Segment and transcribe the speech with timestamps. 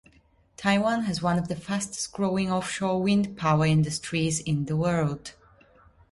[0.57, 5.35] Taiwan has one of the fastest growing offshore wind power industries in the world.